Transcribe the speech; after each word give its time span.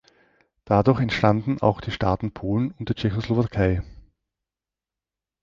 Dadurch 0.65 0.99
entstanden 0.99 1.61
auch 1.61 1.79
die 1.79 1.91
Staaten 1.91 2.31
Polen 2.31 2.71
und 2.71 2.89
die 2.89 2.95
Tschechoslowakei. 2.95 3.83